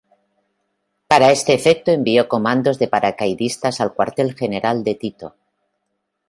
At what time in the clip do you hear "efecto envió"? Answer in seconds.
1.53-2.27